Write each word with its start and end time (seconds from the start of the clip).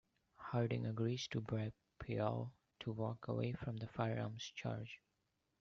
Harding 0.39 0.87
agrees 0.87 1.27
to 1.27 1.39
bribe 1.41 1.73
Pyall 1.99 2.53
to 2.79 2.91
walk 2.91 3.27
away 3.27 3.51
from 3.53 3.77
the 3.77 3.85
firearms 3.85 4.51
charge. 4.55 4.99